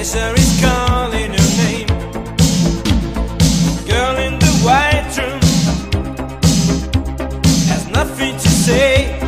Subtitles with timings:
[0.00, 1.86] Kaiser is calling her name.
[3.86, 5.40] Girl in the white room
[7.68, 9.18] has nothing to say.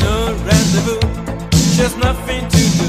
[0.00, 0.98] No rendezvous,
[1.76, 2.88] just nothing to do.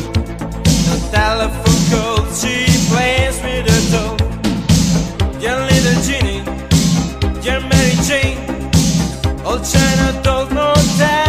[0.88, 4.18] No telephone call, she plays with her doll.
[5.40, 6.42] Your little genie,
[7.46, 8.40] your Mary Jane,
[9.46, 11.23] old China dolls, no time.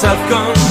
[0.00, 0.67] myself gone.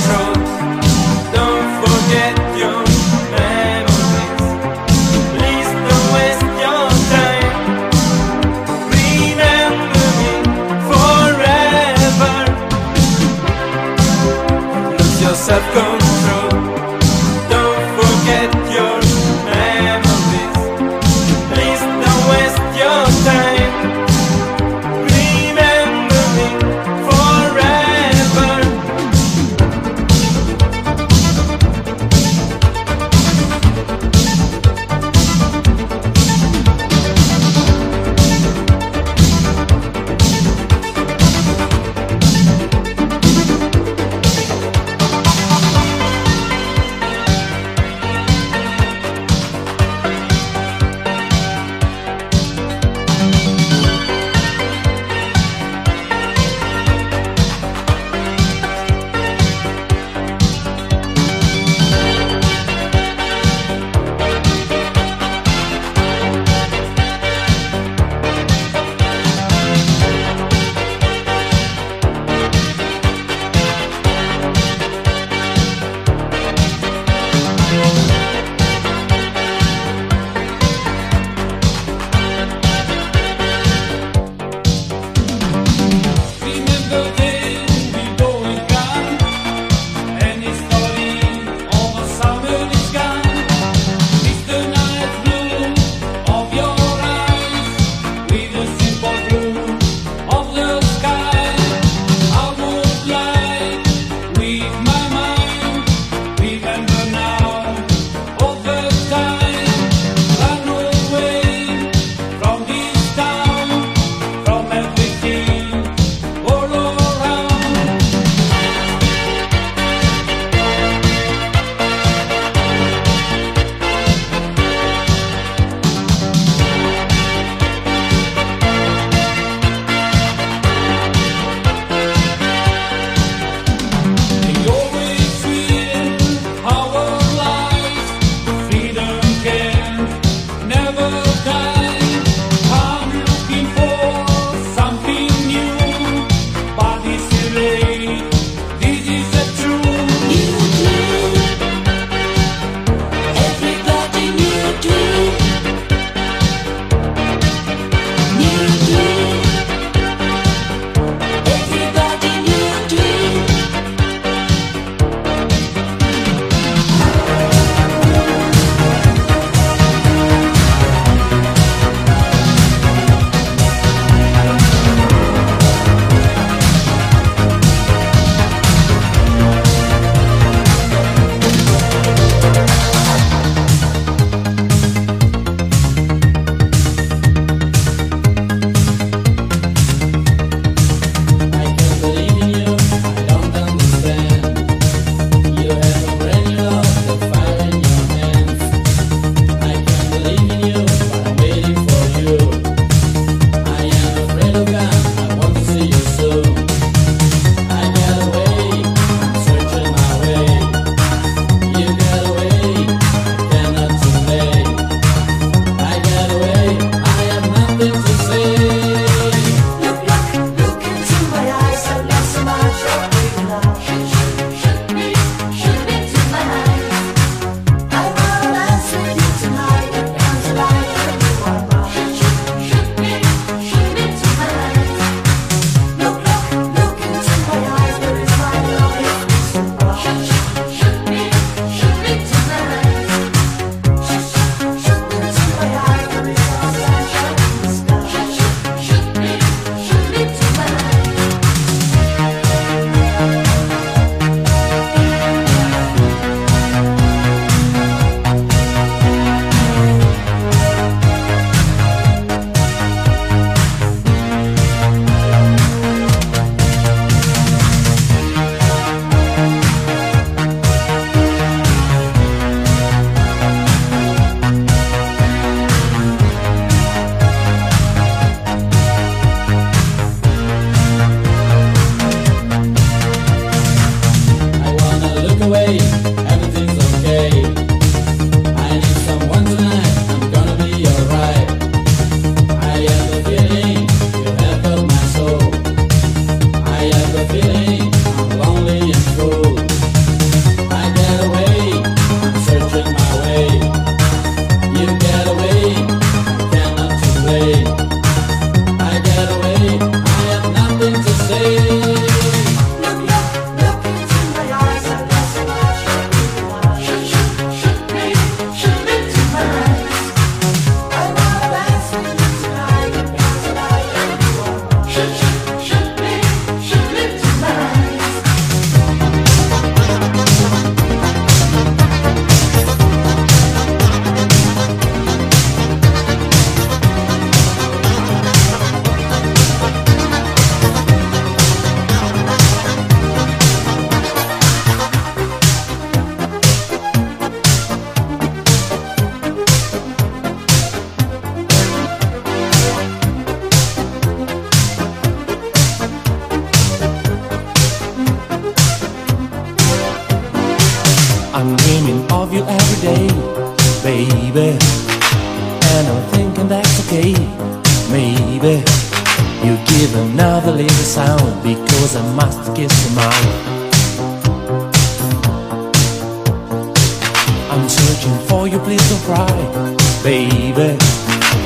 [378.08, 380.78] Searching for you, please don't cry, baby.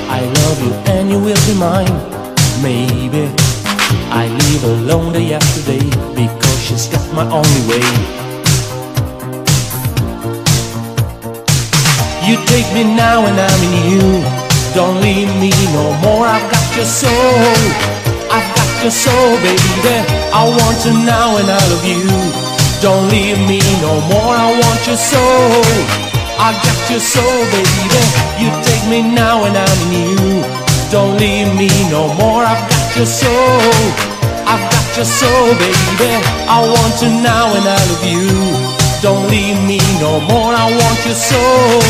[0.10, 1.96] I love you and you will be mine,
[2.62, 3.34] maybe.
[4.12, 5.84] I live alone day after day
[6.16, 7.86] because she's got my only way.
[12.28, 14.24] You take me now and I'm in you.
[14.74, 16.26] Don't leave me no more.
[16.26, 17.58] I've got your soul.
[18.32, 19.98] I've got your soul, baby.
[20.34, 22.08] I want you now and I love you.
[22.82, 24.36] Don't leave me no more.
[24.36, 26.11] I want your soul.
[26.42, 28.02] I got your soul, baby.
[28.42, 30.42] You take me now and I'm in you.
[30.90, 32.42] Don't leave me no more.
[32.42, 33.62] I've got your soul.
[34.50, 36.12] I've got your soul, baby.
[36.50, 38.26] I want you now and I love you.
[39.06, 40.52] Don't leave me no more.
[40.58, 41.82] I want your soul.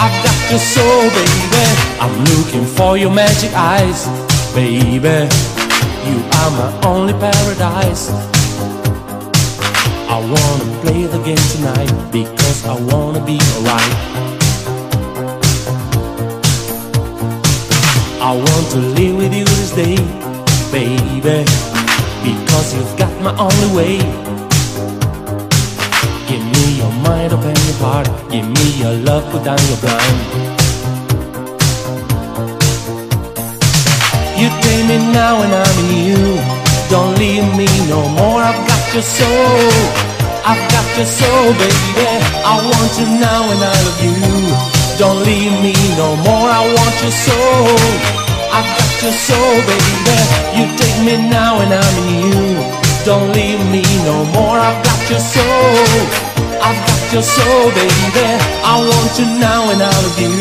[0.00, 1.66] I've got your soul, baby.
[2.00, 4.08] I'm looking for your magic eyes,
[4.54, 5.28] baby.
[6.08, 8.33] You are my only paradise.
[10.14, 13.94] I wanna play the game tonight because I wanna be alright.
[18.22, 19.96] I want to live with you this day,
[20.70, 21.42] baby,
[22.22, 23.98] because you've got my only way.
[26.28, 28.06] Give me your mind, open your heart.
[28.30, 30.18] Give me your love, put down your blind.
[34.38, 36.24] You take me now and I'm in you.
[36.88, 38.40] Don't leave me no more.
[38.42, 40.03] I've got your soul.
[40.44, 42.04] I've got your soul, baby.
[42.44, 44.16] I want you now and I love you.
[45.00, 46.48] Don't leave me no more.
[46.52, 47.80] I want your soul.
[48.52, 50.18] I've got your soul, baby.
[50.56, 52.44] You take me now and I'm in you.
[53.08, 54.60] Don't leave me no more.
[54.60, 56.34] I've got your soul.
[56.60, 58.28] I've got your soul, baby.
[58.68, 60.36] I want you now and out of you.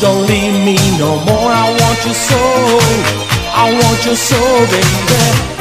[0.00, 1.52] Don't leave me no more.
[1.52, 2.80] I want your soul.
[3.52, 5.57] I want your soul, baby.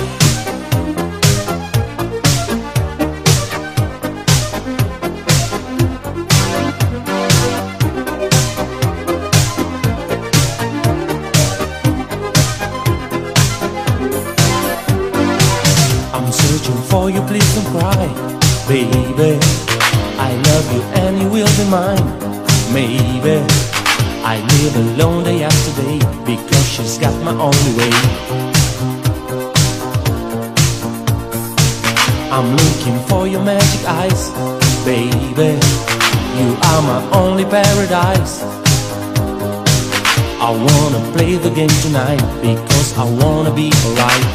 [41.97, 44.25] Tonight because I wanna be alright.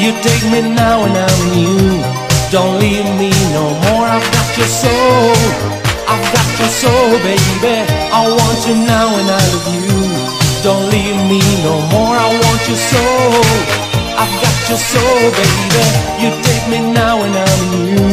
[0.00, 1.88] You take me now and I'm new.
[2.52, 4.06] Don't leave me no more.
[4.16, 5.36] I've got your soul.
[6.12, 7.76] I've got your soul, baby.
[8.18, 9.96] I want you now and I love you.
[10.66, 12.16] Don't leave me no more.
[12.26, 13.44] I want your soul.
[14.22, 15.86] I've got your soul, baby.
[16.22, 18.08] You take me now and I'm new.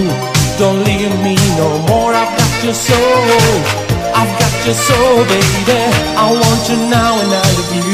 [0.60, 2.14] Don't leave me no more.
[2.14, 3.85] I've got your soul.
[4.16, 5.80] I've got your soul, baby.
[6.16, 7.86] I want you now and I love you.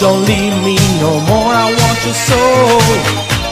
[0.00, 1.52] Don't leave me no more.
[1.54, 2.82] I want your soul.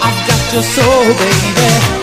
[0.02, 1.93] I've got your soul, baby.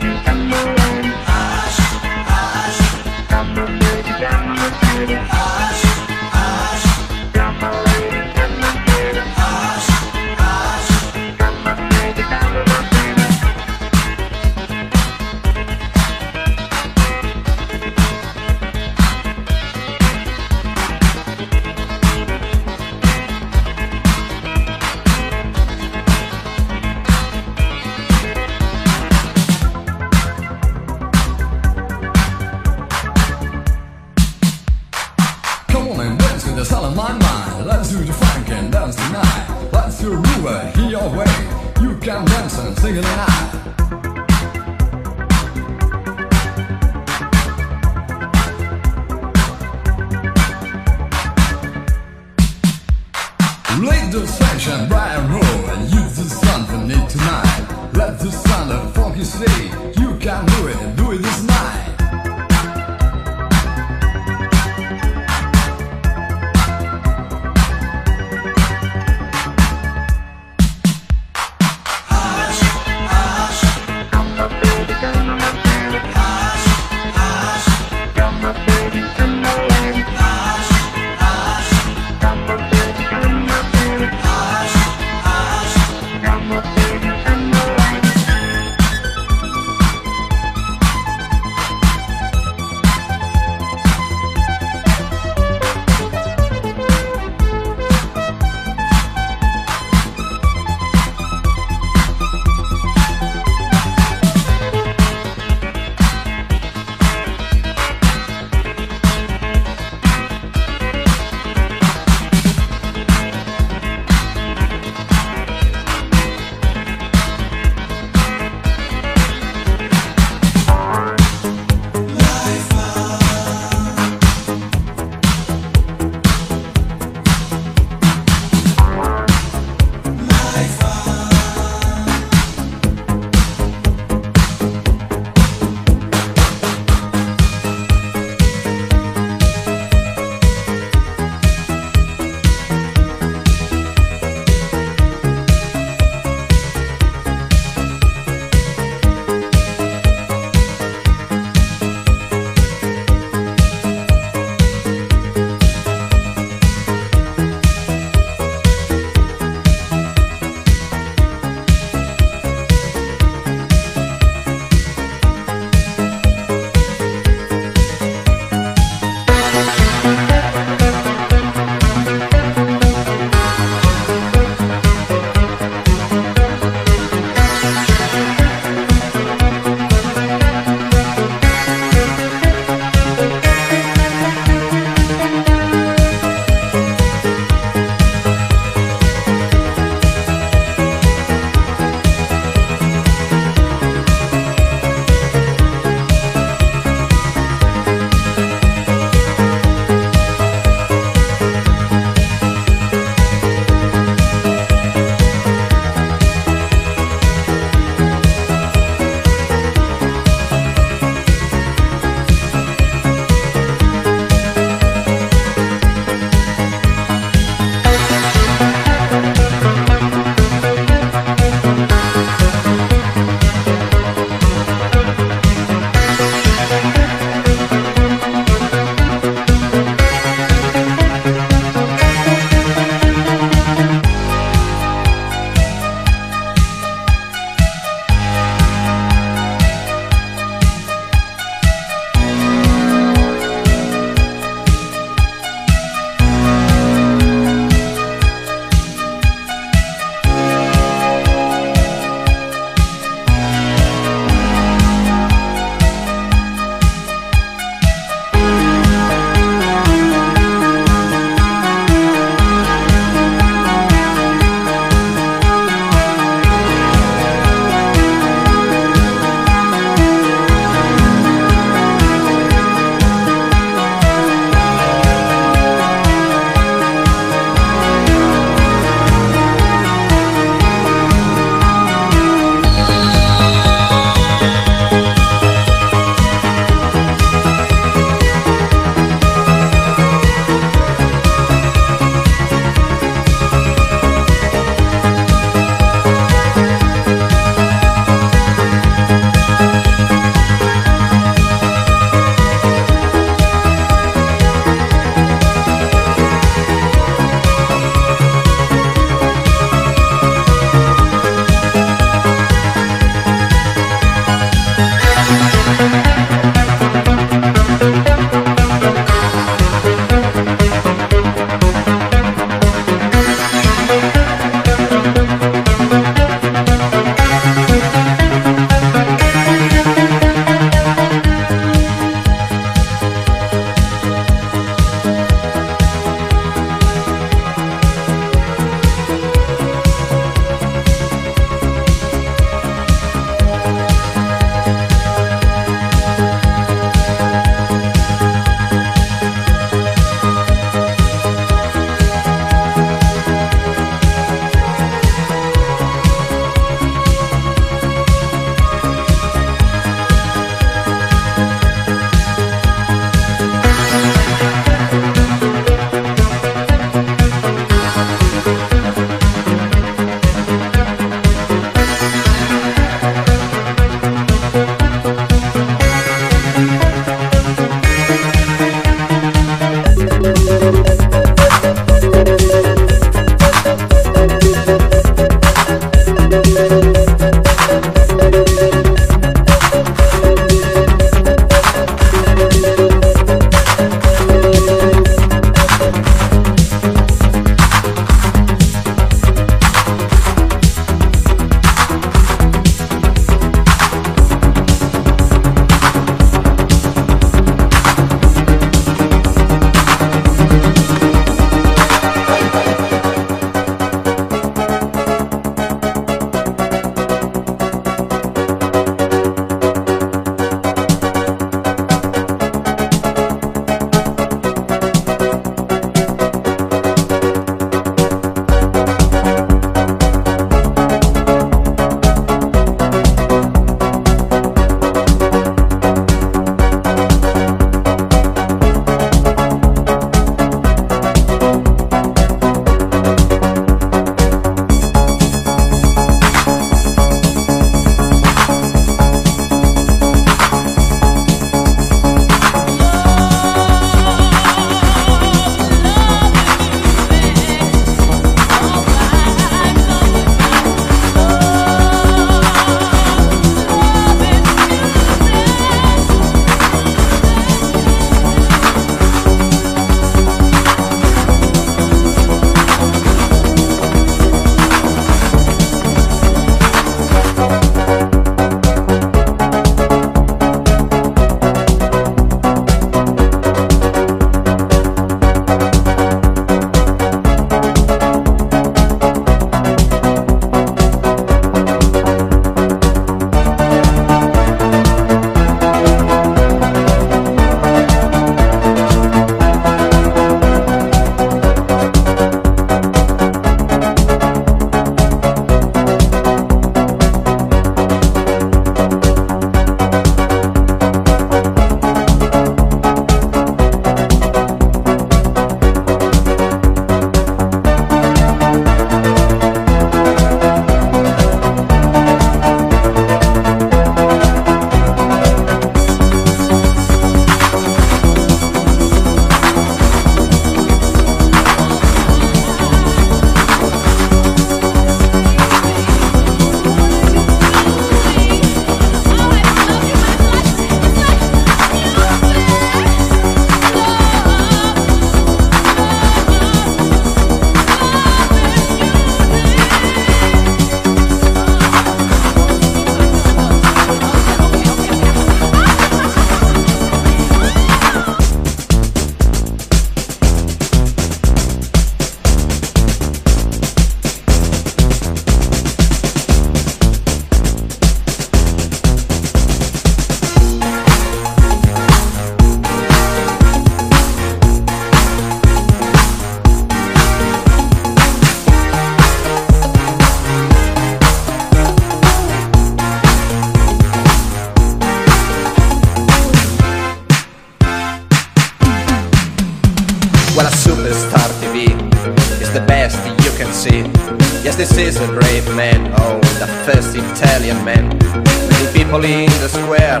[597.44, 597.88] Italian man.
[597.98, 600.00] Many people in the square,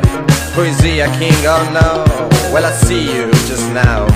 [0.54, 2.04] who is he, a king or no?
[2.52, 4.06] Well, I see you just now,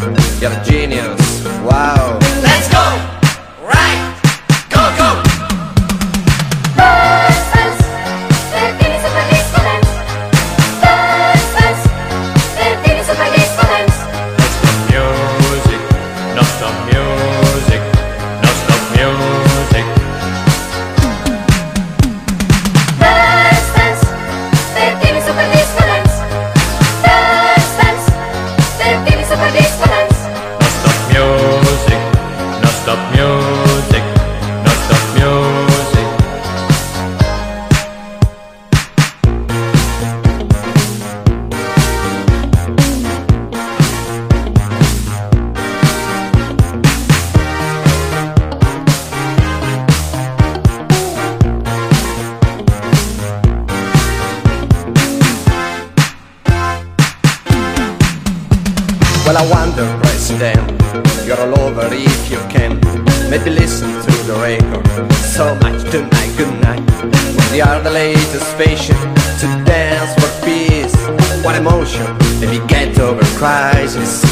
[0.40, 2.18] you're a genius, wow.
[2.42, 3.18] Let's go!
[71.58, 72.06] emotion.
[72.42, 74.22] If you get over crisis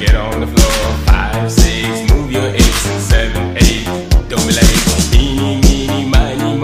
[0.00, 0.96] get on the floor.
[1.06, 3.86] Five, six, move your hips, and seven, eight,
[4.28, 4.82] don't be late.
[5.14, 6.58] Eeny, meeny, miny,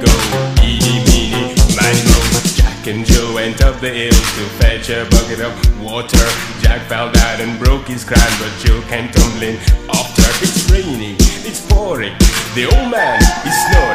[0.00, 0.12] go.
[0.62, 1.44] Eeny, meeny,
[1.76, 2.02] miny.
[2.56, 6.26] Jack and Joe went up the hill to fetch a bucket of water.
[6.60, 9.56] Jack fell down and broke his crown, but Joe came tumbling
[9.88, 10.28] after.
[10.44, 12.14] It's raining, it's pouring.
[12.54, 13.91] The old man is snowing.